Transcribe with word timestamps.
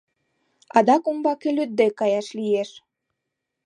Адак 0.77 1.03
умбаке 1.09 1.49
лӱдде 1.55 1.87
каяш 1.99 2.27
лиеш. 2.37 2.69